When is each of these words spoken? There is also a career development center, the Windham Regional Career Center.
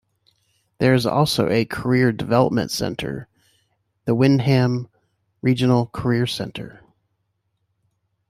There 0.79 0.95
is 0.95 1.05
also 1.05 1.47
a 1.49 1.63
career 1.63 2.11
development 2.11 2.71
center, 2.71 3.27
the 4.05 4.15
Windham 4.15 4.89
Regional 5.43 5.85
Career 5.93 6.25
Center. 6.25 6.81